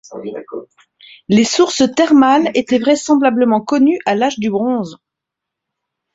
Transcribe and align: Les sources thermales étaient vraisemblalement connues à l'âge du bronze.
Les 1.29 1.43
sources 1.45 1.83
thermales 1.95 2.49
étaient 2.55 2.79
vraisemblalement 2.79 3.61
connues 3.61 3.99
à 4.07 4.15
l'âge 4.15 4.39
du 4.39 4.49
bronze. 4.49 4.97